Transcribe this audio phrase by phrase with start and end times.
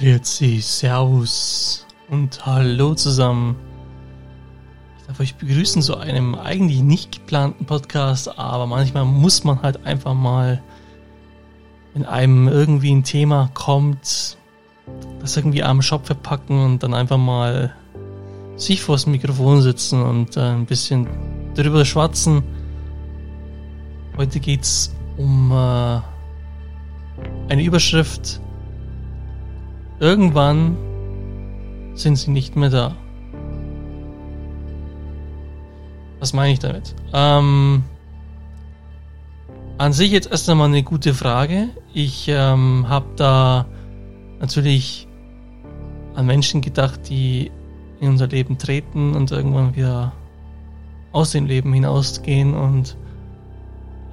[0.00, 3.54] Grüezi, Servus und Hallo zusammen.
[4.98, 9.84] Ich darf euch begrüßen zu einem eigentlich nicht geplanten Podcast, aber manchmal muss man halt
[9.84, 10.62] einfach mal,
[11.92, 14.38] wenn einem irgendwie ein Thema kommt,
[15.20, 17.74] das irgendwie am Shop verpacken und dann einfach mal
[18.56, 21.08] sich vors Mikrofon sitzen und äh, ein bisschen
[21.54, 22.42] drüber schwatzen.
[24.16, 26.00] Heute geht's um äh,
[27.50, 28.40] eine Überschrift.
[30.00, 30.78] Irgendwann
[31.94, 32.96] sind sie nicht mehr da.
[36.18, 36.94] Was meine ich damit?
[37.12, 37.84] Ähm,
[39.76, 41.68] an sich jetzt erst einmal eine gute Frage.
[41.92, 43.66] Ich ähm, habe da
[44.40, 45.06] natürlich
[46.14, 47.50] an Menschen gedacht, die
[48.00, 50.12] in unser Leben treten und irgendwann wieder
[51.12, 52.96] aus dem Leben hinausgehen und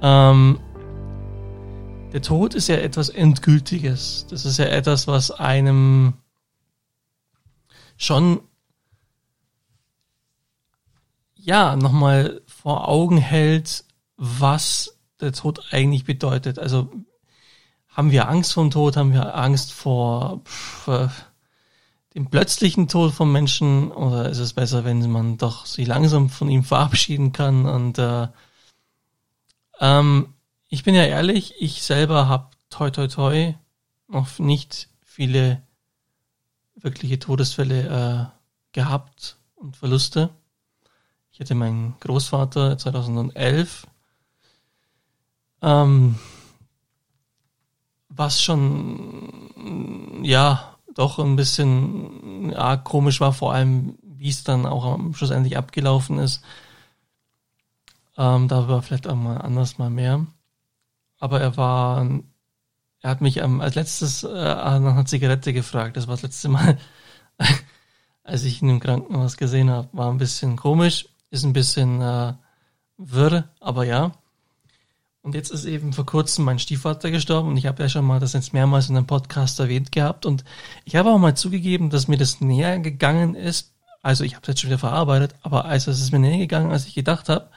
[0.02, 0.58] ähm,
[2.12, 4.26] der Tod ist ja etwas Endgültiges.
[4.30, 6.14] Das ist ja etwas, was einem
[7.96, 8.40] schon
[11.34, 13.84] ja nochmal vor Augen hält,
[14.16, 16.58] was der Tod eigentlich bedeutet.
[16.58, 16.90] Also
[17.88, 21.10] haben wir Angst vor dem Tod, haben wir Angst vor, vor
[22.14, 26.48] dem plötzlichen Tod von Menschen oder ist es besser, wenn man doch sich langsam von
[26.48, 28.28] ihm verabschieden kann und äh,
[29.80, 30.34] ähm,
[30.68, 33.54] ich bin ja ehrlich, ich selber habe toi toi toi
[34.06, 35.62] noch nicht viele
[36.74, 40.30] wirkliche Todesfälle äh, gehabt und Verluste.
[41.32, 43.86] Ich hatte meinen Großvater 2011,
[45.62, 46.18] ähm,
[48.08, 54.98] was schon ja doch ein bisschen ja, komisch war, vor allem wie es dann auch
[55.14, 56.42] schlussendlich abgelaufen ist.
[58.16, 60.26] Ähm, da war vielleicht auch mal anders mal mehr
[61.18, 62.06] aber er war,
[63.00, 65.96] er hat mich ähm, als letztes äh, nach einer Zigarette gefragt.
[65.96, 66.78] Das war das letzte Mal,
[68.22, 69.88] als ich ihn im Krankenhaus gesehen habe.
[69.92, 72.34] War ein bisschen komisch, ist ein bisschen äh,
[72.96, 74.12] wirr, aber ja.
[75.22, 78.20] Und jetzt ist eben vor kurzem mein Stiefvater gestorben und ich habe ja schon mal
[78.20, 80.44] das jetzt mehrmals in einem Podcast erwähnt gehabt und
[80.84, 83.74] ich habe auch mal zugegeben, dass mir das näher gegangen ist.
[84.00, 86.70] Also ich habe es jetzt schon wieder verarbeitet, aber also es ist mir näher gegangen,
[86.70, 87.50] als ich gedacht habe.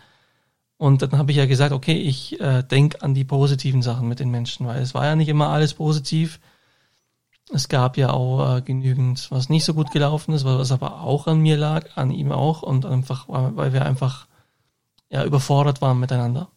[0.82, 4.20] Und dann habe ich ja gesagt, okay, ich äh, denke an die positiven Sachen mit
[4.20, 6.40] den Menschen, weil es war ja nicht immer alles positiv.
[7.54, 11.28] Es gab ja auch äh, genügend, was nicht so gut gelaufen ist, was aber auch
[11.28, 14.26] an mir lag, an ihm auch und einfach, weil wir einfach
[15.12, 16.50] ja überfordert waren miteinander.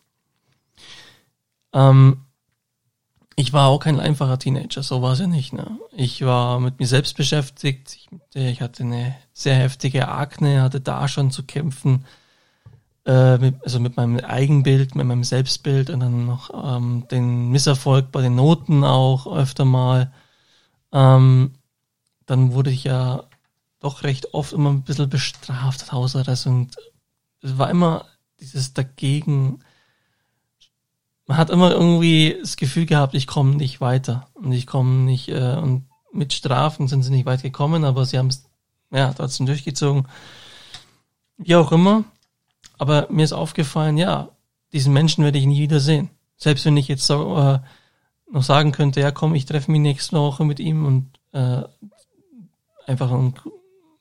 [1.75, 2.25] Ähm,
[3.37, 5.53] ich war auch kein einfacher Teenager, so war es ja nicht.
[5.53, 5.79] Ne?
[5.93, 11.09] Ich war mit mir selbst beschäftigt, ich, ich hatte eine sehr heftige Akne, hatte da
[11.09, 12.07] schon zu kämpfen
[13.07, 18.11] äh, mit, also mit meinem Eigenbild, mit meinem Selbstbild und dann noch ähm, den Misserfolg
[18.11, 20.13] bei den Noten auch öfter mal.
[20.93, 21.55] Ähm,
[22.27, 23.25] dann wurde ich ja
[23.81, 26.77] doch recht oft immer ein bisschen bestraft, Hausarrest und
[27.43, 28.07] es war immer
[28.41, 29.61] dieses dagegen.
[31.27, 35.29] Man hat immer irgendwie das Gefühl gehabt, ich komme nicht weiter und ich komme nicht
[35.29, 38.49] äh, und mit Strafen sind sie nicht weit gekommen, aber sie haben es
[38.91, 40.07] ja trotzdem durchgezogen.
[41.37, 42.05] Wie auch immer,
[42.79, 44.31] aber mir ist aufgefallen, ja,
[44.73, 46.11] diesen Menschen werde ich nie wieder sehen.
[46.37, 47.59] Selbst wenn ich jetzt so, äh,
[48.31, 51.63] noch sagen könnte, ja komm, ich treffe mich nächste Woche mit ihm und äh,
[52.87, 53.35] einfach ein,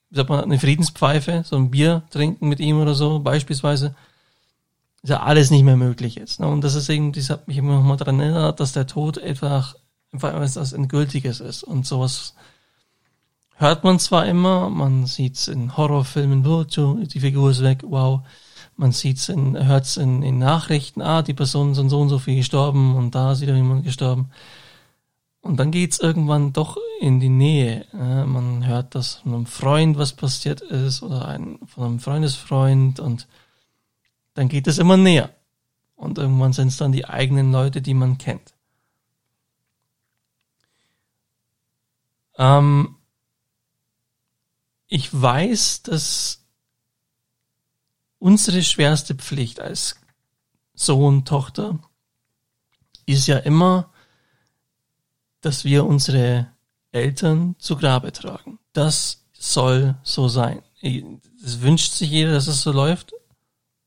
[0.10, 3.96] wie sagt man, eine Friedenspfeife, so ein Bier trinken mit ihm oder so, beispielsweise.
[5.04, 6.40] Ist ja alles nicht mehr möglich jetzt.
[6.40, 6.48] Ne?
[6.48, 9.22] Und das ist eben, das hat mich immer noch mal daran erinnert, dass der Tod
[9.22, 9.76] einfach,
[10.14, 11.64] einfach etwas Endgültiges ist.
[11.64, 12.36] Und sowas
[13.56, 18.22] hört man zwar immer, man sieht es in Horrorfilmen, die Figur ist weg, wow
[18.76, 22.38] man sieht's in, hört's in, in Nachrichten, ah, die Personen sind so und so viel
[22.38, 24.32] gestorben und da ist wieder jemand gestorben.
[25.42, 27.86] Und dann geht's irgendwann doch in die Nähe.
[27.92, 33.00] Ja, man hört, dass von einem Freund was passiert ist oder ein, von einem Freundesfreund
[33.00, 33.28] und
[34.36, 35.30] dann geht es immer näher.
[35.96, 38.54] Und irgendwann sind es dann die eigenen Leute, die man kennt.
[42.38, 42.96] Ähm,
[44.88, 46.43] ich weiß, dass
[48.24, 49.98] unsere schwerste Pflicht als
[50.74, 51.78] Sohn, Tochter
[53.06, 53.92] ist ja immer,
[55.42, 56.48] dass wir unsere
[56.94, 58.60] Eltern zu Grabe tragen.
[58.72, 60.62] Das soll so sein.
[60.82, 63.12] Es wünscht sich jeder, dass es so läuft,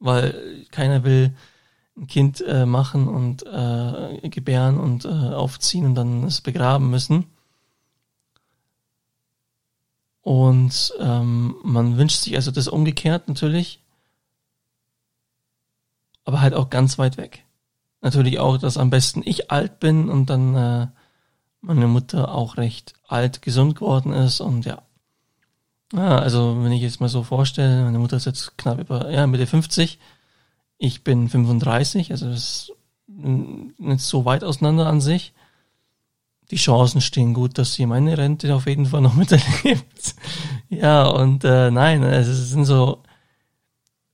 [0.01, 1.35] weil keiner will
[1.97, 7.25] ein Kind äh, machen und äh, gebären und äh, aufziehen und dann es begraben müssen.
[10.21, 13.81] Und ähm, man wünscht sich also das umgekehrt natürlich,
[16.27, 17.45] aber halt auch ganz weit weg.
[18.03, 20.87] Natürlich auch, dass am besten ich alt bin und dann äh,
[21.63, 24.83] meine Mutter auch recht alt gesund geworden ist und ja.
[25.93, 29.27] Ja, also wenn ich jetzt mal so vorstelle, meine Mutter ist jetzt knapp über, ja,
[29.27, 29.99] Mitte 50,
[30.79, 32.73] ich bin 35, also das ist
[33.07, 35.33] nicht so weit auseinander an sich.
[36.51, 40.17] Die Chancen stehen gut, dass sie meine Rente auf jeden Fall noch miterlebt.
[40.69, 43.03] ja, und äh, nein, es sind so,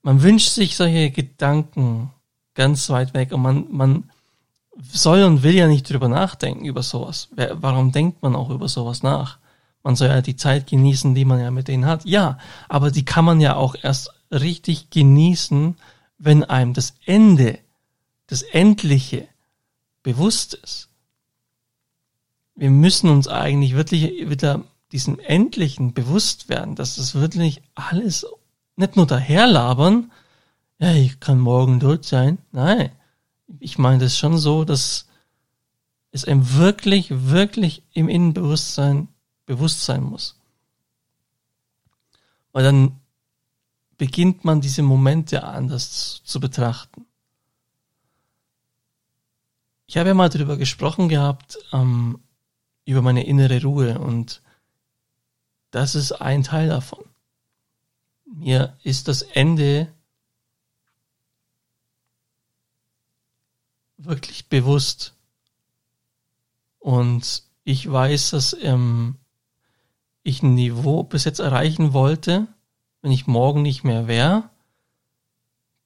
[0.03, 2.11] man wünscht sich solche Gedanken
[2.55, 4.11] ganz weit weg und man, man
[4.77, 7.29] soll und will ja nicht drüber nachdenken über sowas.
[7.37, 9.39] Warum denkt man auch über sowas nach?
[9.83, 12.05] Man soll ja die Zeit genießen, die man ja mit denen hat.
[12.05, 12.39] Ja,
[12.69, 15.77] aber die kann man ja auch erst richtig genießen,
[16.19, 17.59] wenn einem das Ende,
[18.27, 19.29] das Endliche
[20.03, 20.89] bewusst ist.
[22.55, 24.63] Wir müssen uns eigentlich wirklich wieder
[24.93, 28.27] diesem Endlichen bewusst werden, dass das wirklich alles
[28.77, 30.11] nicht nur daherlabern,
[30.79, 32.39] ja, ich kann morgen tot sein.
[32.51, 32.91] Nein,
[33.61, 35.07] ich meine das schon so, dass
[36.11, 39.09] es einem wirklich, wirklich im Innenbewusstsein
[39.47, 40.39] bewusst sein muss.
[42.53, 43.01] Weil dann
[43.97, 47.07] beginnt man diese Momente anders zu betrachten.
[49.87, 52.19] Ich habe ja mal darüber gesprochen gehabt, ähm,
[52.85, 54.43] über meine innere Ruhe und
[55.71, 57.05] das ist ein Teil davon.
[58.35, 59.93] Mir ist das Ende
[63.99, 65.15] wirklich bewusst.
[66.79, 69.17] Und ich weiß, dass ähm,
[70.23, 72.49] ich ein Niveau bis jetzt erreichen wollte,
[73.03, 74.49] wenn ich morgen nicht mehr wäre,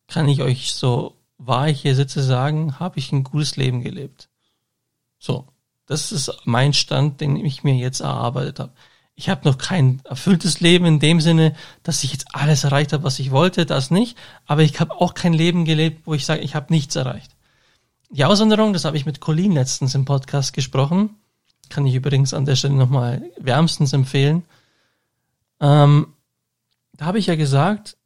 [0.06, 4.28] kann ich euch so wahr ich hier sitze sagen, habe ich ein gutes Leben gelebt.
[5.18, 5.48] So,
[5.86, 8.72] das ist mein Stand, den ich mir jetzt erarbeitet habe.
[9.18, 13.02] Ich habe noch kein erfülltes Leben in dem Sinne, dass ich jetzt alles erreicht habe,
[13.02, 14.16] was ich wollte, das nicht.
[14.44, 17.34] Aber ich habe auch kein Leben gelebt, wo ich sage, ich habe nichts erreicht.
[18.10, 21.16] Die Auswanderung, das habe ich mit Colin letztens im Podcast gesprochen.
[21.70, 24.44] Kann ich übrigens an der Stelle nochmal wärmstens empfehlen.
[25.60, 26.08] Ähm,
[26.92, 27.96] da habe ich ja gesagt,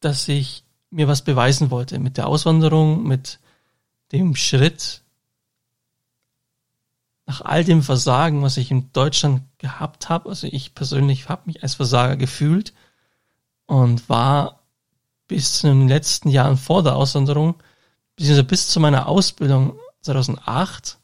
[0.00, 3.38] dass ich mir was beweisen wollte mit der Auswanderung, mit
[4.10, 5.02] dem Schritt
[7.30, 10.28] nach all dem Versagen, was ich in Deutschland gehabt habe.
[10.28, 12.74] Also ich persönlich habe mich als Versager gefühlt
[13.66, 14.64] und war
[15.28, 17.54] bis zu den letzten Jahren vor der Auswanderung
[18.16, 20.98] beziehungsweise bis zu meiner Ausbildung 2008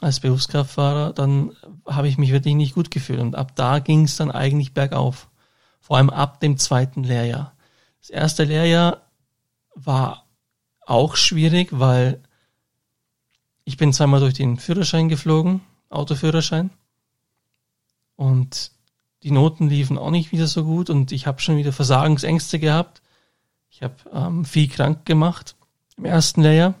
[0.00, 1.52] als Berufskraftfahrer, dann
[1.86, 3.20] habe ich mich wirklich nicht gut gefühlt.
[3.20, 5.28] Und ab da ging es dann eigentlich bergauf.
[5.78, 7.52] Vor allem ab dem zweiten Lehrjahr.
[8.00, 9.02] Das erste Lehrjahr
[9.74, 10.24] war
[10.86, 12.22] auch schwierig, weil
[13.64, 16.70] ich bin zweimal durch den Führerschein geflogen, Autoführerschein.
[18.16, 18.70] Und
[19.22, 23.00] die Noten liefen auch nicht wieder so gut und ich habe schon wieder Versagensängste gehabt.
[23.70, 25.56] Ich habe ähm, viel krank gemacht
[25.96, 26.74] im ersten Lehrjahr.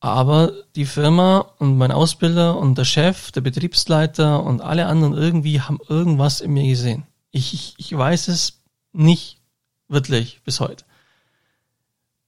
[0.00, 5.60] Aber die Firma und mein Ausbilder und der Chef, der Betriebsleiter und alle anderen irgendwie
[5.60, 7.06] haben irgendwas in mir gesehen.
[7.30, 8.60] Ich, ich, ich weiß es
[8.92, 9.40] nicht
[9.88, 10.84] wirklich bis heute.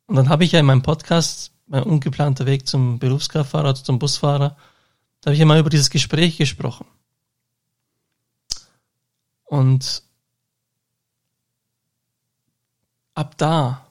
[0.06, 4.56] Und dann habe ich ja in meinem Podcast, mein ungeplanter Weg zum Berufskraftfahrer, zum Busfahrer,
[5.20, 6.86] da habe ich ja mal über dieses Gespräch gesprochen.
[9.44, 10.02] Und
[13.14, 13.86] ab da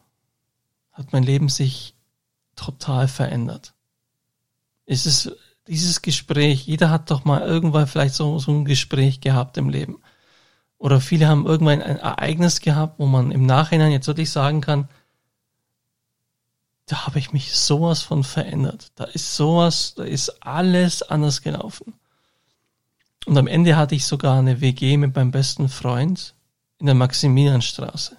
[0.92, 1.96] hat mein Leben sich
[2.58, 3.74] total verändert.
[4.86, 5.32] Es ist
[5.68, 10.02] dieses Gespräch, jeder hat doch mal irgendwann vielleicht so, so ein Gespräch gehabt im Leben.
[10.78, 14.90] Oder viele haben irgendwann ein Ereignis gehabt, wo man im Nachhinein jetzt wirklich sagen kann,
[16.90, 18.92] da habe ich mich sowas von verändert.
[18.96, 21.94] Da ist sowas, da ist alles anders gelaufen.
[23.26, 26.34] Und am Ende hatte ich sogar eine WG mit meinem besten Freund
[26.80, 28.18] in der Maximilianstraße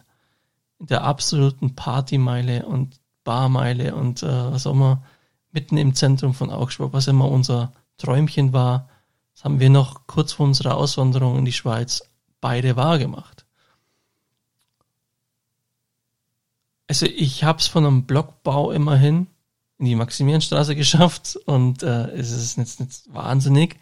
[0.80, 5.02] in der absoluten Partymeile und Barmeile und äh, was auch immer,
[5.52, 8.88] mitten im Zentrum von Augsburg, was immer unser Träumchen war,
[9.34, 12.02] das haben wir noch kurz vor unserer Auswanderung in die Schweiz
[12.40, 12.98] beide wahr
[16.90, 19.28] Also ich habe es von einem Blockbau immerhin
[19.78, 23.78] in die Maximilianstraße geschafft und äh, es ist jetzt nicht wahnsinnig,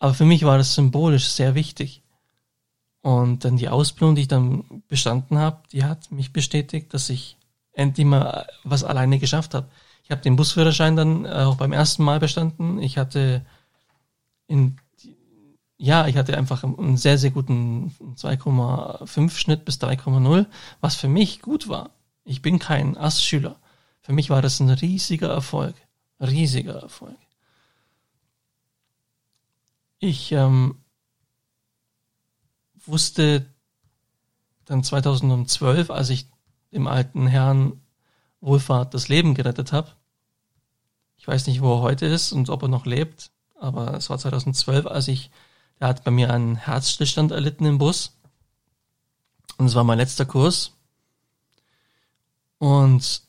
[0.00, 2.02] aber für mich war das symbolisch sehr wichtig.
[3.00, 7.36] Und dann die Ausbildung, die ich dann bestanden habe, die hat mich bestätigt, dass ich
[7.74, 9.68] endlich mal was alleine geschafft habe.
[10.02, 12.82] Ich habe den Busführerschein dann äh, auch beim ersten Mal bestanden.
[12.82, 13.46] Ich hatte
[14.48, 14.80] in
[15.76, 20.46] ja, ich hatte einfach einen sehr, sehr guten 2,5 Schnitt bis 3,0,
[20.80, 21.90] was für mich gut war.
[22.24, 23.58] Ich bin kein Ass-Schüler.
[24.00, 25.74] Für mich war das ein riesiger Erfolg.
[26.20, 27.16] Riesiger Erfolg.
[29.98, 30.82] Ich ähm,
[32.86, 33.46] wusste
[34.64, 36.26] dann 2012, als ich
[36.72, 37.80] dem alten Herrn
[38.40, 39.92] Wohlfahrt das Leben gerettet habe,
[41.16, 44.18] Ich weiß nicht, wo er heute ist und ob er noch lebt, aber es war
[44.18, 45.30] 2012, als ich,
[45.78, 48.18] der hat bei mir einen Herzstillstand erlitten im Bus.
[49.58, 50.72] Und es war mein letzter Kurs.
[52.62, 53.22] Und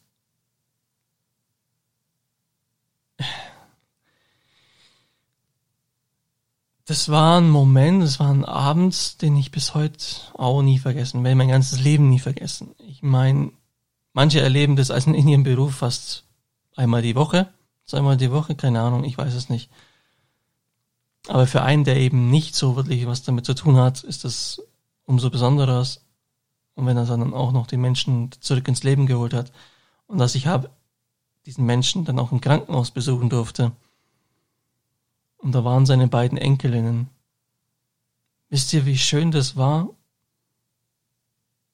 [6.86, 9.98] das war ein Moment, das war ein Abend, den ich bis heute
[10.36, 12.76] auch nie vergessen werde, mein ganzes Leben nie vergessen.
[12.78, 13.52] Ich meine,
[14.14, 16.26] manche erleben das als in ihrem Beruf fast
[16.76, 17.52] einmal die Woche,
[17.86, 19.72] zweimal die Woche, keine Ahnung, ich weiß es nicht.
[21.28, 24.62] Aber für einen, der eben nicht so wirklich was damit zu tun hat, ist das
[25.06, 26.03] umso besonderes.
[26.76, 29.52] Und wenn er dann auch noch die Menschen zurück ins Leben geholt hat
[30.08, 30.70] und dass ich habe
[31.46, 33.74] diesen Menschen dann auch im Krankenhaus besuchen durfte,
[35.44, 37.10] und da waren seine beiden Enkelinnen.
[38.50, 39.90] Wisst ihr, wie schön das war?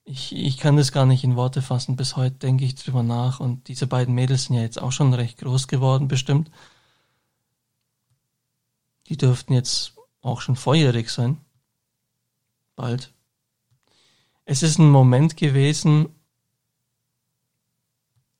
[0.05, 1.95] Ich, ich kann das gar nicht in Worte fassen.
[1.95, 3.39] Bis heute denke ich drüber nach.
[3.39, 6.49] Und diese beiden Mädels sind ja jetzt auch schon recht groß geworden, bestimmt.
[9.07, 11.37] Die dürften jetzt auch schon volljährig sein.
[12.75, 13.13] Bald.
[14.51, 16.09] Es ist ein Moment gewesen,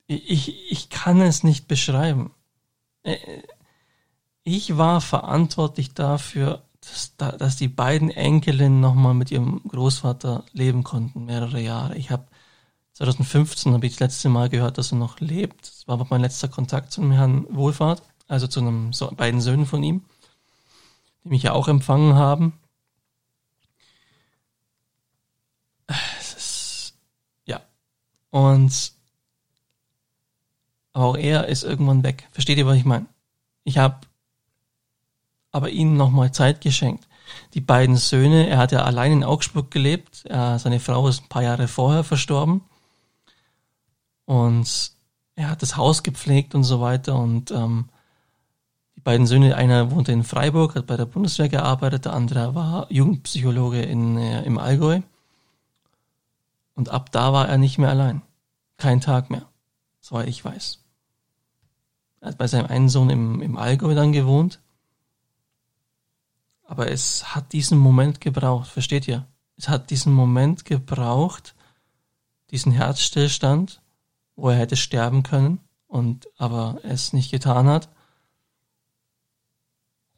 [0.08, 2.32] ich, ich kann es nicht beschreiben.
[3.04, 3.18] Äh,
[4.42, 11.26] ich war verantwortlich dafür, dass, dass die beiden Enkelinnen nochmal mit ihrem Großvater leben konnten,
[11.26, 11.96] mehrere Jahre.
[11.96, 12.26] Ich habe
[12.94, 15.62] 2015 habe ich das letzte Mal gehört, dass er noch lebt.
[15.62, 19.84] Das war mein letzter Kontakt zu Herrn Wohlfahrt, also zu einem so beiden Söhnen von
[19.84, 20.04] ihm,
[21.24, 22.60] die mich ja auch empfangen haben.
[26.20, 26.94] Es ist,
[27.46, 27.62] ja.
[28.32, 28.94] Und
[30.94, 32.28] aber auch er ist irgendwann weg.
[32.32, 33.06] Versteht ihr, was ich meine?
[33.64, 34.00] Ich habe
[35.52, 37.08] aber ihnen nochmal Zeit geschenkt.
[37.54, 41.30] Die beiden Söhne, er hat ja allein in Augsburg gelebt, er, seine Frau ist ein
[41.30, 42.62] paar Jahre vorher verstorben
[44.26, 44.92] und
[45.36, 47.90] er hat das Haus gepflegt und so weiter und ähm,
[48.96, 52.92] die beiden Söhne, einer wohnte in Freiburg, hat bei der Bundeswehr gearbeitet, der andere war
[52.92, 55.02] Jugendpsychologe in, äh, im Allgäu
[56.80, 58.24] und ab da war er nicht mehr allein.
[58.78, 59.48] Kein Tag mehr,
[60.00, 60.80] soweit ich weiß.
[62.22, 64.60] Er hat bei seinem einen Sohn im, im Allgäu dann gewohnt
[66.70, 69.26] aber es hat diesen Moment gebraucht, versteht ihr?
[69.58, 71.56] Es hat diesen Moment gebraucht,
[72.52, 73.82] diesen Herzstillstand,
[74.36, 77.90] wo er hätte sterben können und aber es nicht getan hat.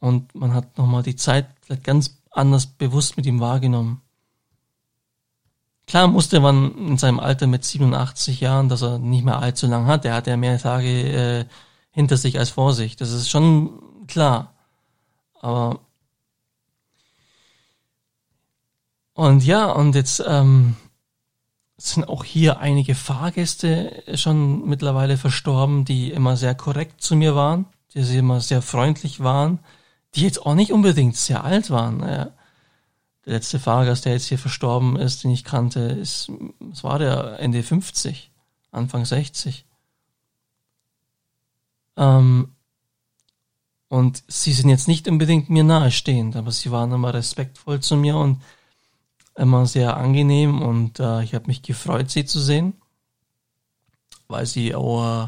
[0.02, 4.02] Und man hat nochmal die Zeit vielleicht ganz anders bewusst mit ihm wahrgenommen.
[5.88, 9.88] Klar musste man in seinem Alter mit 87 Jahren, dass er nicht mehr allzu lang
[9.88, 11.46] hat, er hat ja mehr Tage äh,
[11.92, 12.96] hinter sich als vor sich.
[12.96, 14.54] Das ist schon klar.
[15.42, 15.80] Aber
[19.14, 20.76] Und ja, und jetzt ähm,
[21.78, 27.66] sind auch hier einige Fahrgäste schon mittlerweile verstorben, die immer sehr korrekt zu mir waren,
[27.94, 29.60] die immer sehr freundlich waren,
[30.16, 31.98] die jetzt auch nicht unbedingt sehr alt waren.
[31.98, 32.32] Naja,
[33.26, 37.40] der letzte Fahrgast, der jetzt hier verstorben ist, den ich kannte, ist, was war der,
[37.40, 38.32] Ende 50,
[38.72, 39.66] Anfang 60.
[41.98, 42.56] Ähm,
[43.90, 48.16] und sie sind jetzt nicht unbedingt mir nahestehend, aber sie waren immer respektvoll zu mir
[48.16, 48.42] und
[49.36, 52.74] immer sehr angenehm und äh, ich habe mich gefreut, sie zu sehen,
[54.28, 55.28] weil sie auch äh,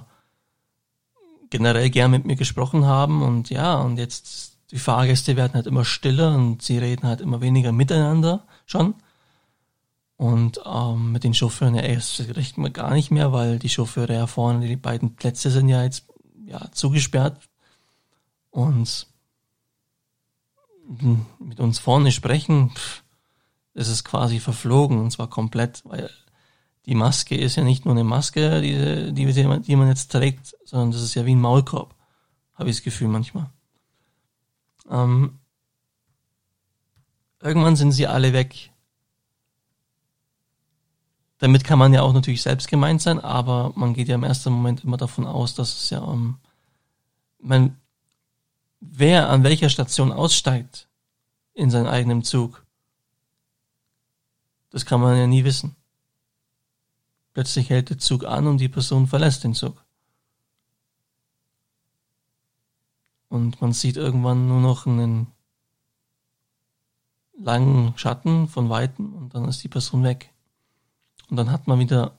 [1.49, 5.85] generell gern mit mir gesprochen haben und ja, und jetzt die Fahrgäste werden halt immer
[5.85, 8.95] stiller und sie reden halt immer weniger miteinander schon.
[10.17, 14.13] Und ähm, mit den Chauffeuren, ja, erst recht mal gar nicht mehr, weil die Chauffeure
[14.13, 16.07] ja vorne, die beiden Plätze sind ja jetzt
[16.45, 17.39] ja, zugesperrt.
[18.49, 19.07] Und
[21.37, 23.03] mit uns vorne sprechen, pff,
[23.75, 26.09] ist quasi verflogen und zwar komplett, weil
[26.87, 30.91] die Maske ist ja nicht nur eine Maske, die, die, die man jetzt trägt, sondern
[30.91, 31.95] das ist ja wie ein Maulkorb,
[32.55, 33.51] habe ich das Gefühl manchmal.
[34.89, 35.39] Ähm,
[37.41, 38.71] irgendwann sind sie alle weg.
[41.39, 44.53] Damit kann man ja auch natürlich selbst gemeint sein, aber man geht ja im ersten
[44.53, 46.37] Moment immer davon aus, dass es ja ähm,
[47.39, 47.77] man,
[48.79, 50.87] wer an welcher Station aussteigt
[51.53, 52.65] in seinem eigenen Zug,
[54.69, 55.75] das kann man ja nie wissen.
[57.33, 59.82] Plötzlich hält der Zug an und die Person verlässt den Zug.
[63.33, 65.27] Und man sieht irgendwann nur noch einen
[67.35, 70.29] langen Schatten von Weitem und dann ist die Person weg.
[71.29, 72.15] Und dann hat man wieder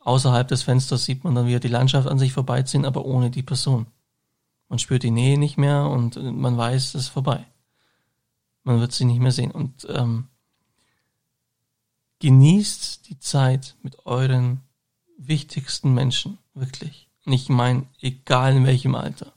[0.00, 3.42] außerhalb des Fensters sieht man dann wieder die Landschaft an sich vorbeiziehen, aber ohne die
[3.42, 3.86] Person.
[4.68, 7.44] Man spürt die Nähe nicht mehr und man weiß, es ist vorbei.
[8.62, 9.50] Man wird sie nicht mehr sehen.
[9.50, 10.28] Und ähm,
[12.20, 14.62] Genießt die Zeit mit euren
[15.18, 17.08] wichtigsten Menschen, wirklich.
[17.26, 19.35] Und ich meine, egal in welchem Alter.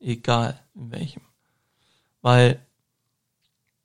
[0.00, 1.22] Egal in welchem.
[2.22, 2.64] Weil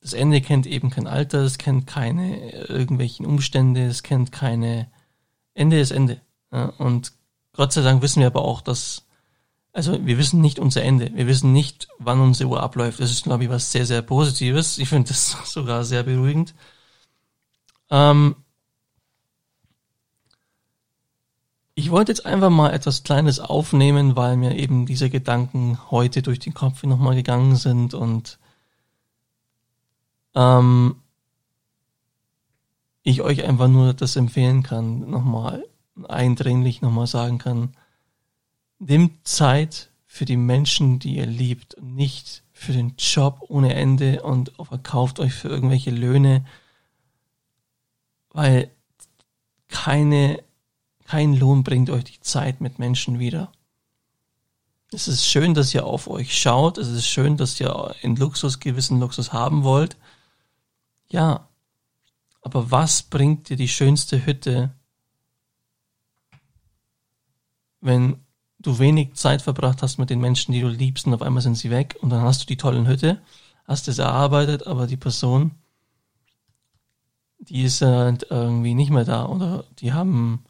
[0.02, 4.92] das Ende kennt eben kein Alter, es kennt keine irgendwelchen Umstände, es kennt keine
[5.54, 6.20] Ende ist Ende.
[6.52, 7.14] Ja, und
[7.54, 9.06] Gott sei Dank wissen wir aber auch, dass,
[9.72, 11.12] also wir wissen nicht unser Ende.
[11.14, 13.00] Wir wissen nicht, wann unsere Uhr abläuft.
[13.00, 14.78] Das ist, glaube ich, was sehr, sehr Positives.
[14.78, 16.54] Ich finde das sogar sehr beruhigend.
[17.90, 18.36] Ähm,
[21.76, 26.40] ich wollte jetzt einfach mal etwas Kleines aufnehmen, weil mir eben diese Gedanken heute durch
[26.40, 28.38] den Kopf nochmal gegangen sind und
[30.36, 30.96] ähm,
[33.04, 35.66] ich euch einfach nur das empfehlen kann, nochmal
[36.08, 37.76] eindringlich nochmal sagen kann,
[38.80, 44.22] nimmt Zeit für die Menschen, die ihr liebt und nicht für den Job ohne Ende
[44.24, 46.46] und verkauft euch für irgendwelche Löhne,
[48.30, 48.72] weil
[49.68, 50.44] keine,
[51.06, 53.52] kein Lohn bringt euch die Zeit mit Menschen wieder.
[54.92, 56.78] Es ist schön, dass ihr auf euch schaut.
[56.78, 59.98] Es ist schön, dass ihr in Luxus gewissen Luxus haben wollt.
[61.10, 61.48] Ja,
[62.42, 64.72] aber was bringt dir die schönste Hütte,
[67.82, 68.18] wenn
[68.60, 71.56] du wenig Zeit verbracht hast mit den Menschen, die du liebst und auf einmal sind
[71.56, 73.22] sie weg und dann hast du die tollen Hütte,
[73.66, 75.52] hast es erarbeitet, aber die Person,
[77.40, 80.46] die ist halt irgendwie nicht mehr da oder die haben,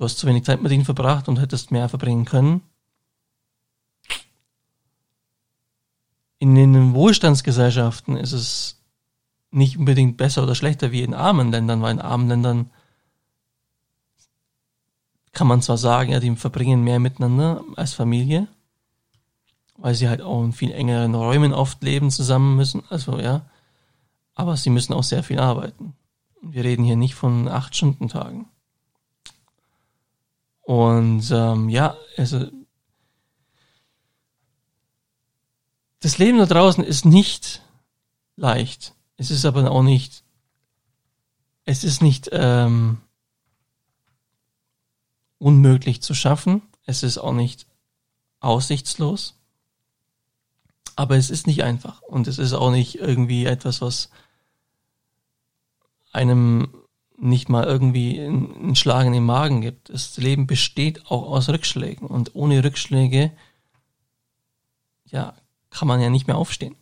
[0.00, 2.62] du hast zu wenig Zeit mit ihnen verbracht und hättest mehr verbringen können.
[6.38, 8.80] In den Wohlstandsgesellschaften ist es
[9.50, 12.70] nicht unbedingt besser oder schlechter wie in armen Ländern, weil in armen Ländern
[15.32, 18.48] kann man zwar sagen, ja, die verbringen mehr miteinander als Familie,
[19.76, 23.42] weil sie halt auch in viel engeren Räumen oft leben zusammen müssen, also ja,
[24.34, 25.92] aber sie müssen auch sehr viel arbeiten.
[26.40, 28.48] Wir reden hier nicht von acht Stunden Tagen.
[30.62, 32.50] Und ähm, ja, also
[36.00, 37.62] das Leben da draußen ist nicht
[38.36, 38.94] leicht.
[39.16, 40.24] Es ist aber auch nicht,
[41.64, 42.98] es ist nicht ähm,
[45.38, 46.62] unmöglich zu schaffen.
[46.86, 47.66] Es ist auch nicht
[48.40, 49.34] aussichtslos.
[50.96, 52.00] Aber es ist nicht einfach.
[52.02, 54.10] Und es ist auch nicht irgendwie etwas, was
[56.12, 56.79] einem
[57.20, 59.90] nicht mal irgendwie einen Schlag in den Magen gibt.
[59.90, 62.06] Das Leben besteht auch aus Rückschlägen.
[62.06, 63.32] Und ohne Rückschläge,
[65.04, 65.34] ja,
[65.68, 66.76] kann man ja nicht mehr aufstehen.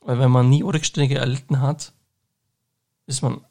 [0.00, 1.92] Weil wenn man nie Rückschläge erlitten hat,
[3.06, 3.44] ist man,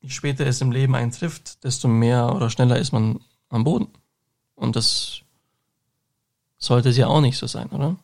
[0.00, 3.88] je später es im Leben eintrifft, desto mehr oder schneller ist man am Boden.
[4.54, 5.22] Und das
[6.58, 7.96] sollte es ja auch nicht so sein, oder?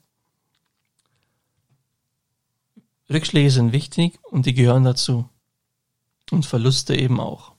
[3.11, 5.29] Rückschläge sind wichtig und die gehören dazu.
[6.31, 7.53] Und Verluste eben auch.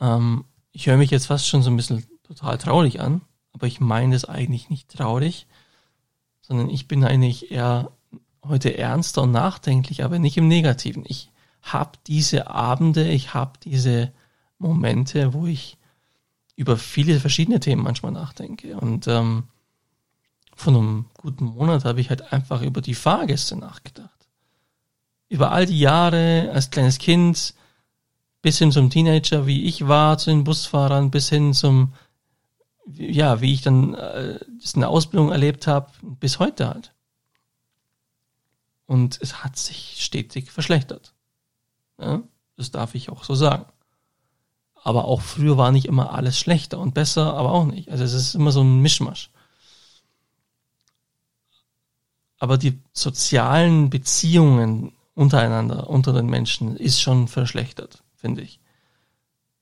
[0.00, 3.80] Ähm, ich höre mich jetzt fast schon so ein bisschen total traurig an, aber ich
[3.80, 5.46] meine es eigentlich nicht traurig,
[6.42, 7.92] sondern ich bin eigentlich eher
[8.42, 11.04] heute ernster und nachdenklich, aber nicht im Negativen.
[11.06, 11.30] Ich
[11.62, 14.12] habe diese Abende, ich habe diese
[14.58, 15.78] Momente, wo ich
[16.56, 18.76] über viele verschiedene Themen manchmal nachdenke.
[18.76, 19.44] Und ähm,
[20.54, 24.13] von einem guten Monat habe ich halt einfach über die Fahrgäste nachgedacht.
[25.34, 27.54] Über all die Jahre als kleines Kind,
[28.40, 31.92] bis hin zum Teenager, wie ich war, zu den Busfahrern, bis hin zum,
[32.86, 34.38] ja, wie ich dann äh,
[34.76, 36.94] der Ausbildung erlebt habe, bis heute halt.
[38.86, 41.14] Und es hat sich stetig verschlechtert.
[41.98, 42.22] Ja,
[42.56, 43.66] das darf ich auch so sagen.
[44.84, 47.90] Aber auch früher war nicht immer alles schlechter und besser, aber auch nicht.
[47.90, 49.32] Also es ist immer so ein Mischmasch.
[52.38, 58.60] Aber die sozialen Beziehungen untereinander, unter den Menschen, ist schon verschlechtert, finde ich.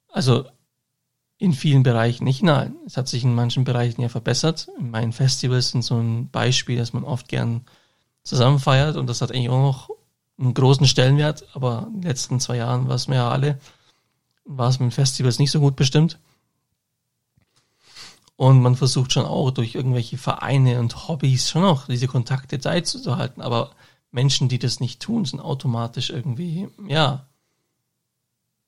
[0.09, 0.47] Also
[1.39, 2.43] in vielen Bereichen nicht.
[2.43, 4.69] Nein, es hat sich in manchen Bereichen ja verbessert.
[4.79, 7.63] In meinen Festivals sind so ein Beispiel, dass man oft gern
[8.23, 9.91] zusammen feiert und das hat eigentlich auch noch
[10.39, 13.59] einen großen Stellenwert, aber in den letzten zwei Jahren war es mir ja alle,
[14.45, 16.19] war es mit Festivals nicht so gut bestimmt.
[18.37, 23.17] Und man versucht schon auch durch irgendwelche Vereine und Hobbys schon auch diese Kontakte zu
[23.17, 23.41] halten.
[23.41, 23.71] Aber
[24.13, 27.27] Menschen, die das nicht tun, sind automatisch irgendwie, ja,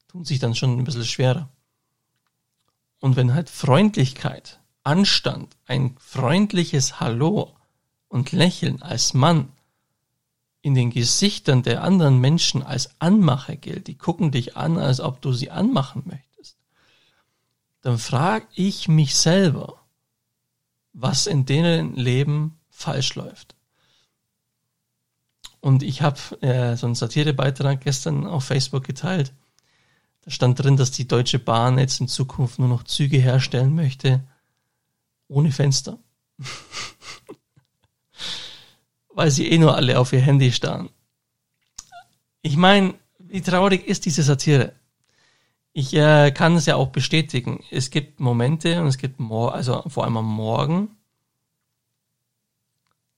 [0.09, 1.49] tun sich dann schon ein bisschen schwerer.
[3.01, 7.55] Und wenn halt Freundlichkeit, Anstand, ein freundliches Hallo
[8.09, 9.53] und Lächeln als Mann
[10.63, 15.21] in den Gesichtern der anderen Menschen als Anmache gilt, die gucken dich an, als ob
[15.21, 16.57] du sie anmachen möchtest,
[17.83, 19.83] dann frage ich mich selber,
[20.95, 23.55] was in denen Leben falsch läuft.
[25.65, 29.33] Und ich habe äh, so einen Satirebeitrag gestern auf Facebook geteilt.
[30.21, 34.23] Da stand drin, dass die Deutsche Bahn jetzt in Zukunft nur noch Züge herstellen möchte
[35.27, 35.99] ohne Fenster.
[39.15, 40.91] Weil sie eh nur alle auf ihr Handy starren.
[42.43, 44.75] Ich meine, wie traurig ist diese Satire?
[45.73, 47.65] Ich äh, kann es ja auch bestätigen.
[47.71, 50.91] Es gibt Momente und es gibt, also vor allem am Morgen,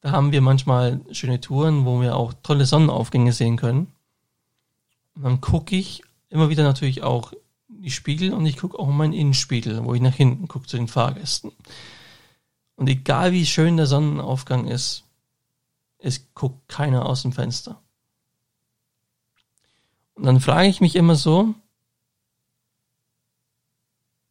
[0.06, 3.92] da haben wir manchmal schöne Touren, wo wir auch tolle Sonnenaufgänge sehen können.
[5.16, 7.32] Und dann gucke ich immer wieder natürlich auch
[7.66, 10.86] die Spiegel und ich gucke auch meinen Innenspiegel, wo ich nach hinten gucke zu den
[10.86, 11.50] Fahrgästen.
[12.76, 15.02] Und egal wie schön der Sonnenaufgang ist,
[15.98, 17.82] es guckt keiner aus dem Fenster.
[20.14, 21.52] Und dann frage ich mich immer so,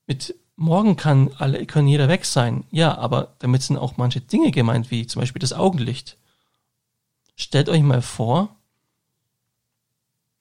[0.07, 2.65] mit morgen kann alle, kann jeder weg sein.
[2.71, 6.17] Ja, aber damit sind auch manche Dinge gemeint, wie zum Beispiel das Augenlicht.
[7.35, 8.55] Stellt euch mal vor,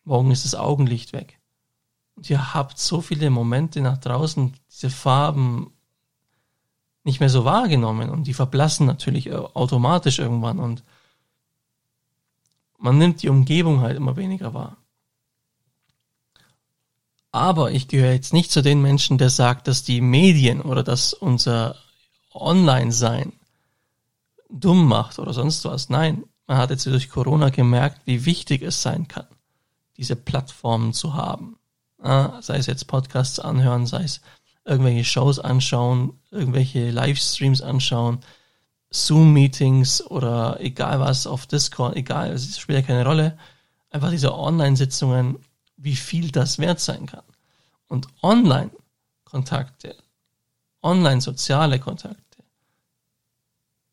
[0.04, 1.38] morgen ist das Augenlicht weg.
[2.16, 5.72] Und ihr habt so viele Momente nach draußen, diese Farben
[7.02, 10.82] nicht mehr so wahrgenommen und die verblassen natürlich automatisch irgendwann und
[12.78, 14.76] man nimmt die Umgebung halt immer weniger wahr.
[17.34, 21.12] Aber ich gehöre jetzt nicht zu den Menschen, der sagt, dass die Medien oder dass
[21.12, 21.74] unser
[22.32, 23.32] Online-Sein
[24.48, 25.88] dumm macht oder sonst was.
[25.88, 29.26] Nein, man hat jetzt durch Corona gemerkt, wie wichtig es sein kann,
[29.96, 31.58] diese Plattformen zu haben.
[31.98, 34.20] sei es jetzt Podcasts anhören, sei es
[34.64, 38.20] irgendwelche Shows anschauen, irgendwelche Livestreams anschauen,
[38.90, 43.36] Zoom-Meetings oder egal was auf Discord, egal, es spielt ja keine Rolle.
[43.90, 45.40] Einfach diese Online-Sitzungen
[45.76, 47.24] wie viel das wert sein kann.
[47.88, 49.96] Und Online-Kontakte,
[50.82, 52.42] online-soziale Kontakte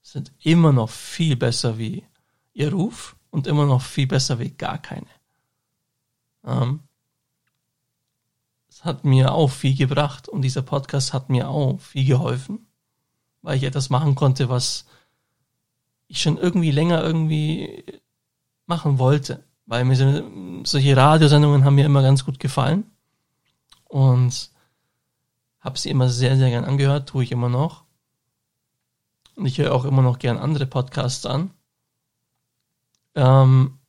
[0.01, 2.05] sind immer noch viel besser wie
[2.53, 5.07] ihr Ruf und immer noch viel besser wie gar keine.
[6.43, 6.81] Ähm,
[8.67, 12.67] es hat mir auch viel gebracht und dieser Podcast hat mir auch viel geholfen,
[13.41, 14.85] weil ich etwas machen konnte, was
[16.07, 17.85] ich schon irgendwie länger irgendwie
[18.65, 22.85] machen wollte weil mir solche Radiosendungen haben mir immer ganz gut gefallen
[23.85, 24.51] und
[25.59, 27.85] habe sie immer sehr, sehr gern angehört, tue ich immer noch.
[29.35, 31.51] Und ich höre auch immer noch gern andere Podcasts an.
[33.15, 33.79] Ähm,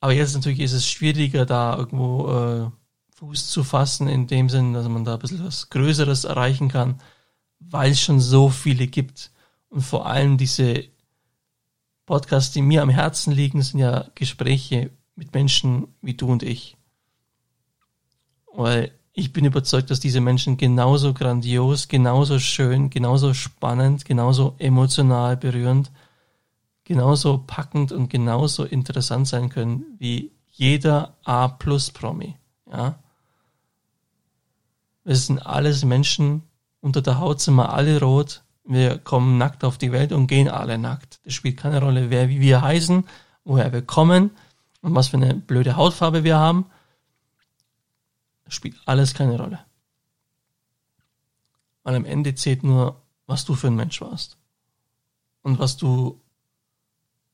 [0.00, 2.70] aber jetzt natürlich ist es schwieriger, da irgendwo äh,
[3.16, 7.00] Fuß zu fassen, in dem Sinn, dass man da ein bisschen was Größeres erreichen kann,
[7.58, 9.30] weil es schon so viele gibt.
[9.68, 10.84] Und vor allem diese
[12.06, 16.76] Podcasts, die mir am Herzen liegen, sind ja Gespräche mit Menschen wie du und ich.
[18.54, 25.36] Weil ich bin überzeugt, dass diese Menschen genauso grandios, genauso schön, genauso spannend, genauso emotional
[25.36, 25.90] berührend,
[26.84, 32.36] genauso packend und genauso interessant sein können wie jeder A-Plus-Promi.
[32.70, 32.98] Ja?
[35.04, 36.42] Es sind alles Menschen,
[36.80, 40.48] unter der Haut sind wir alle rot, wir kommen nackt auf die Welt und gehen
[40.48, 41.20] alle nackt.
[41.24, 43.06] Das spielt keine Rolle, wer wie wir heißen,
[43.44, 44.30] woher wir kommen
[44.82, 46.66] und was für eine blöde Hautfarbe wir haben.
[48.44, 49.60] Das spielt alles keine Rolle.
[51.82, 54.36] Weil am Ende zählt nur, was du für ein Mensch warst.
[55.42, 56.20] Und was du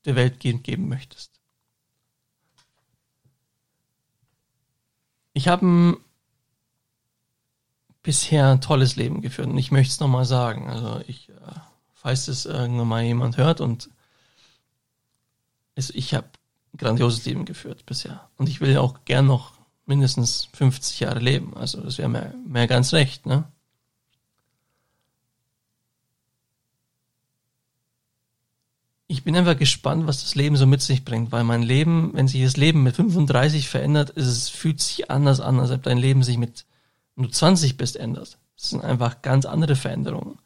[0.05, 1.31] der Welt geben möchtest.
[5.33, 5.97] Ich habe
[8.03, 9.47] bisher ein tolles Leben geführt.
[9.47, 10.69] Und ich möchte es nochmal sagen.
[10.69, 11.33] Also ich, äh,
[11.93, 13.89] falls es irgendwann mal jemand hört und
[15.75, 16.27] es, ich habe
[16.73, 18.29] ein grandioses Leben geführt bisher.
[18.37, 19.53] Und ich will auch gern noch
[19.85, 21.55] mindestens 50 Jahre leben.
[21.55, 23.45] Also das wäre mir, mir ganz recht, ne?
[29.07, 32.27] Ich bin einfach gespannt, was das Leben so mit sich bringt, weil mein Leben, wenn
[32.27, 35.99] sich das Leben mit 35 verändert, ist es fühlt sich anders an, als ob dein
[35.99, 36.65] Leben sich mit
[37.15, 38.37] wenn du 20 bist, ändert.
[38.57, 40.39] Das sind einfach ganz andere Veränderungen.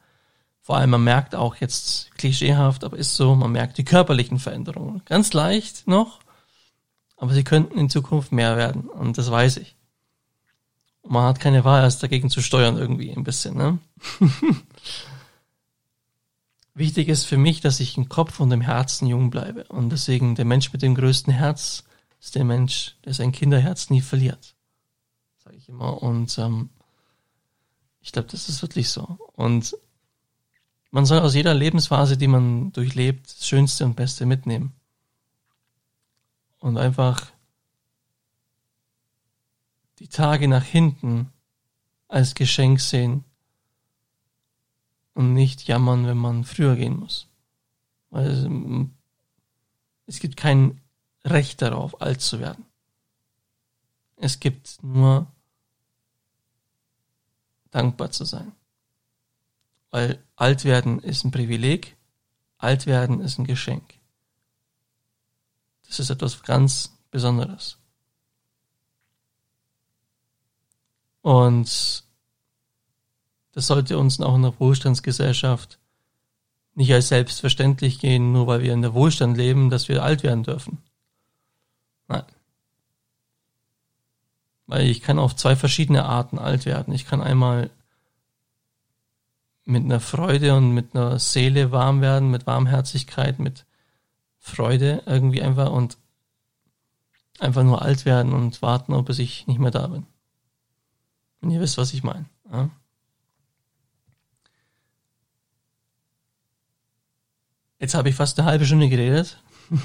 [0.62, 5.02] Vor allem, man merkt auch jetzt klischeehaft, aber ist so, man merkt die körperlichen Veränderungen.
[5.06, 6.20] Ganz leicht noch,
[7.16, 8.90] aber sie könnten in Zukunft mehr werden.
[8.90, 9.76] Und das weiß ich.
[11.04, 13.80] Und man hat keine Wahl, als dagegen zu steuern irgendwie ein bisschen, ne?
[16.74, 19.64] Wichtig ist für mich, dass ich im Kopf und im Herzen jung bleibe.
[19.70, 21.86] Und deswegen der Mensch mit dem größten Herz
[22.20, 24.57] ist der Mensch, der sein Kinderherz nie verliert
[25.68, 26.02] ich immer.
[26.02, 26.70] Und ähm,
[28.02, 29.18] ich glaube, das ist wirklich so.
[29.34, 29.76] Und
[30.92, 34.74] man soll aus jeder Lebensphase, die man durchlebt, das Schönste und Beste mitnehmen.
[36.60, 37.32] Und einfach
[40.00, 41.32] die Tage nach hinten
[42.08, 43.24] als Geschenk sehen
[45.14, 47.28] und nicht jammern, wenn man früher gehen muss.
[48.10, 48.48] Weil es,
[50.06, 50.82] es gibt kein
[51.26, 52.66] Recht darauf, alt zu werden.
[54.16, 55.28] Es gibt nur
[57.78, 58.52] dankbar zu sein.
[59.92, 61.96] Weil alt werden ist ein Privileg,
[62.58, 63.94] alt werden ist ein Geschenk.
[65.88, 67.78] Das ist etwas ganz Besonderes.
[71.22, 72.04] Und
[73.54, 75.80] das sollte uns auch in der Wohlstandsgesellschaft
[76.74, 80.44] nicht als selbstverständlich gehen, nur weil wir in der Wohlstand leben, dass wir alt werden
[80.44, 80.78] dürfen.
[82.08, 82.26] Nein.
[84.68, 86.94] Weil ich kann auf zwei verschiedene Arten alt werden.
[86.94, 87.70] Ich kann einmal
[89.66, 93.66] mit einer Freude und mit einer Seele warm werden, mit Warmherzigkeit, mit
[94.40, 95.98] Freude irgendwie einfach und
[97.40, 100.06] einfach nur alt werden und warten, ob ich nicht mehr da bin.
[101.42, 102.26] Wenn ihr wisst, was ich meine.
[102.52, 102.70] Ja?
[107.80, 109.42] Jetzt habe ich fast eine halbe Stunde geredet.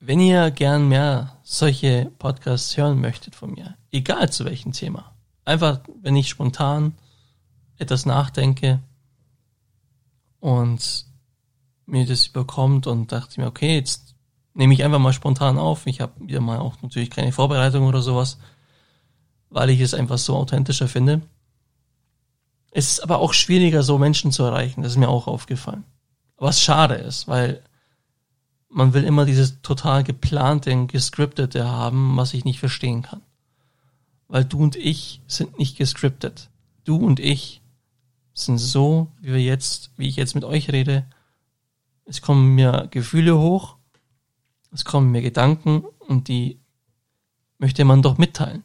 [0.00, 5.80] Wenn ihr gern mehr solche Podcasts hören möchtet von mir, egal zu welchem Thema, einfach,
[6.00, 6.94] wenn ich spontan
[7.76, 8.80] etwas nachdenke
[10.40, 11.06] und
[11.86, 14.14] mir das überkommt und dachte mir, okay, jetzt
[14.54, 15.86] nehme ich einfach mal spontan auf.
[15.86, 18.38] Ich habe wieder mal auch natürlich keine Vorbereitung oder sowas,
[19.50, 21.20] weil ich es einfach so authentischer finde.
[22.70, 24.82] Es ist aber auch schwieriger, so Menschen zu erreichen.
[24.82, 25.84] Das ist mir auch aufgefallen.
[26.38, 27.62] Was schade ist, weil
[28.74, 33.22] man will immer dieses total geplante, gescriptete haben, was ich nicht verstehen kann.
[34.26, 36.50] Weil du und ich sind nicht gescriptet.
[36.82, 37.62] Du und ich
[38.34, 41.06] sind so, wie wir jetzt, wie ich jetzt mit euch rede.
[42.04, 43.76] Es kommen mir Gefühle hoch,
[44.72, 46.58] es kommen mir Gedanken und die
[47.58, 48.64] möchte man doch mitteilen.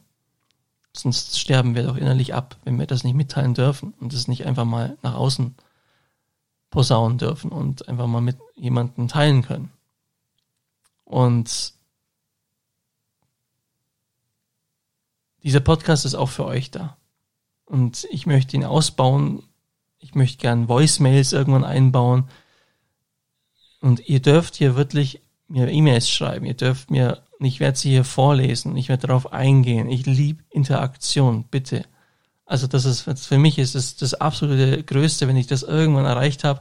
[0.92, 4.44] Sonst sterben wir doch innerlich ab, wenn wir das nicht mitteilen dürfen und es nicht
[4.44, 5.54] einfach mal nach außen
[6.70, 9.70] posaunen dürfen und einfach mal mit jemandem teilen können.
[11.10, 11.74] Und
[15.42, 16.98] dieser Podcast ist auch für euch da.
[17.64, 19.42] Und ich möchte ihn ausbauen.
[19.98, 22.28] Ich möchte gern Voicemails irgendwann einbauen.
[23.80, 26.46] Und ihr dürft hier wirklich mir E-Mails schreiben.
[26.46, 28.76] Ihr dürft mir, ich werde sie hier vorlesen.
[28.76, 29.90] Ich werde darauf eingehen.
[29.90, 31.42] Ich liebe Interaktion.
[31.50, 31.86] Bitte.
[32.44, 36.44] Also das ist, für mich ist es das absolute Größte, wenn ich das irgendwann erreicht
[36.44, 36.60] habe,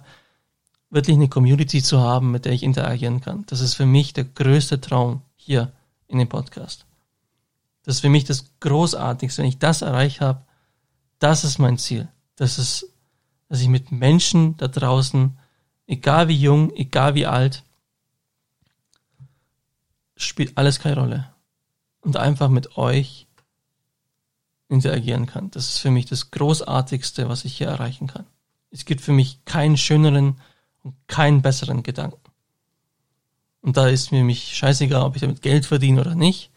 [0.90, 3.46] wirklich eine Community zu haben, mit der ich interagieren kann.
[3.48, 5.72] Das ist für mich der größte Traum hier
[6.08, 6.86] in dem Podcast.
[7.84, 9.42] Das ist für mich das Großartigste.
[9.42, 10.42] Wenn ich das erreicht habe,
[11.20, 12.08] das ist mein Ziel.
[12.36, 12.88] Das ist,
[13.48, 15.38] dass ich mit Menschen da draußen,
[15.88, 17.64] egal wie jung, egal wie alt,
[20.16, 21.34] spielt alles keine Rolle.
[22.02, 23.28] Und einfach mit euch
[24.70, 25.52] interagieren kann.
[25.52, 28.26] Das ist für mich das Großartigste, was ich hier erreichen kann.
[28.72, 30.40] Es gibt für mich keinen schöneren
[30.84, 32.20] und keinen besseren Gedanken.
[33.62, 36.52] Und da ist mir mich scheißegal, ob ich damit Geld verdiene oder nicht.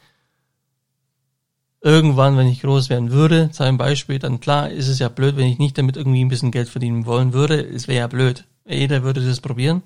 [1.80, 5.48] Irgendwann, wenn ich groß werden würde, zum Beispiel, dann klar ist es ja blöd, wenn
[5.48, 7.60] ich nicht damit irgendwie ein bisschen Geld verdienen wollen würde.
[7.60, 8.44] Es wäre ja blöd.
[8.64, 9.82] Jeder würde das probieren.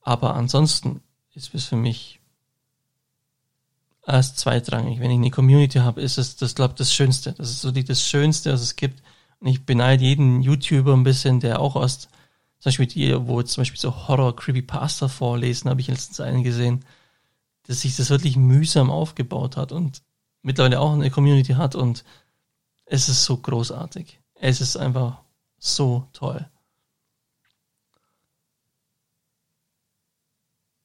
[0.00, 1.02] Aber ansonsten
[1.34, 2.20] ist es für mich
[4.06, 5.00] erst zweitrangig.
[5.00, 7.32] Wenn ich eine Community habe, ist es, das glaube das Schönste.
[7.32, 9.02] Das ist so die, das Schönste, was es gibt.
[9.40, 12.08] Und ich beneide jeden YouTuber ein bisschen, der auch aus
[12.58, 16.84] zum Beispiel die, wo zum Beispiel so Horror-Creepypasta vorlesen, habe ich letztens einen gesehen,
[17.64, 20.02] dass sich das wirklich mühsam aufgebaut hat und
[20.42, 22.04] mittlerweile auch eine Community hat und
[22.86, 24.20] es ist so großartig.
[24.34, 25.22] Es ist einfach
[25.58, 26.48] so toll.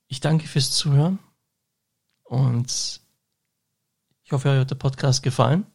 [0.07, 1.19] Ich danke fürs Zuhören
[2.23, 3.01] und
[4.23, 5.65] ich hoffe, euch hat der Podcast gefallen.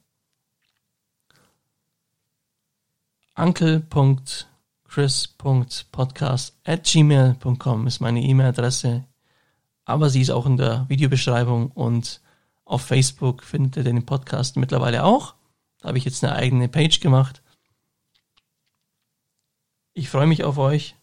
[3.37, 4.56] Uncle.com
[4.88, 9.05] chris.podcast at gmail.com ist meine E-Mail-Adresse.
[9.85, 12.20] Aber sie ist auch in der Videobeschreibung und
[12.64, 15.35] auf Facebook findet ihr den Podcast mittlerweile auch.
[15.79, 17.42] Da habe ich jetzt eine eigene Page gemacht.
[19.92, 20.96] Ich freue mich auf euch,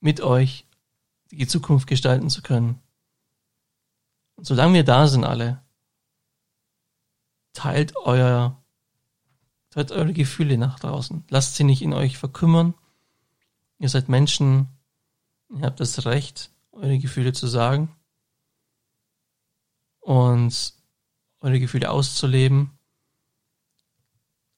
[0.00, 0.66] mit euch
[1.30, 2.80] die Zukunft gestalten zu können.
[4.36, 5.62] Und solange wir da sind alle,
[7.52, 8.63] teilt euer
[9.74, 11.24] Seid eure Gefühle nach draußen.
[11.30, 12.74] Lasst sie nicht in euch verkümmern.
[13.80, 14.68] Ihr seid Menschen.
[15.50, 17.88] Ihr habt das Recht, eure Gefühle zu sagen
[19.98, 20.74] und
[21.40, 22.70] eure Gefühle auszuleben.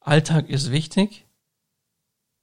[0.00, 1.24] Alltag ist wichtig.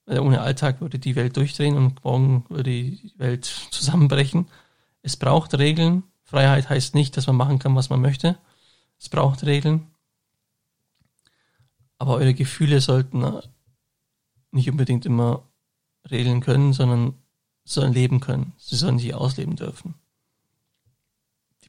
[0.06, 4.48] Weil ohne Alltag würde die Welt durchdrehen und morgen würde die Welt zusammenbrechen.
[5.00, 6.02] Es braucht Regeln.
[6.24, 8.36] Freiheit heißt nicht, dass man machen kann, was man möchte.
[8.98, 9.93] Es braucht Regeln.
[11.98, 13.24] Aber eure Gefühle sollten
[14.50, 15.42] nicht unbedingt immer
[16.10, 17.14] regeln können, sondern
[17.64, 18.52] sollen leben können.
[18.58, 19.94] Sie sollen sich ausleben dürfen.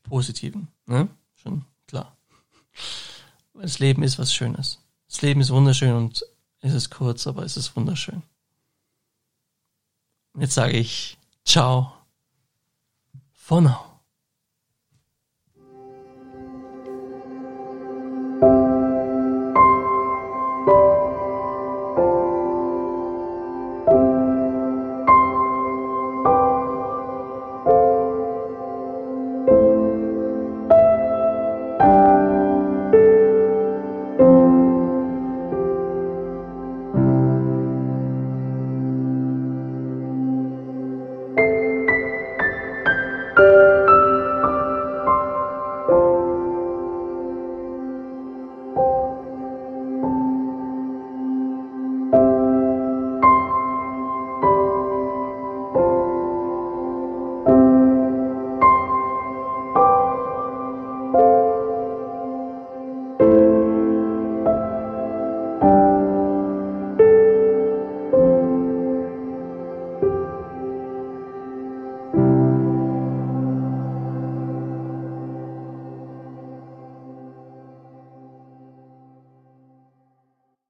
[0.03, 1.09] Positiven, ne?
[1.33, 2.15] Schon klar.
[3.53, 4.79] Das Leben ist was Schönes.
[5.07, 6.25] Das Leben ist wunderschön und
[6.59, 8.21] es ist kurz, aber es ist wunderschön.
[10.33, 11.93] Und jetzt sage ich Ciao
[13.33, 13.94] for now.